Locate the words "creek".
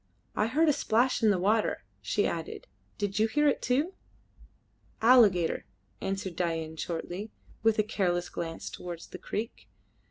9.19-9.67